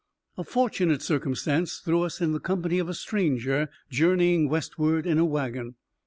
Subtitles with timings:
[0.35, 5.25] A fortunate circumstance threw us in the company of a stranger journeying westward in a
[5.25, 5.75] wagon.